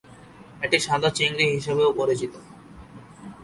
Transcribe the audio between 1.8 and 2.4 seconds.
পরিচিত।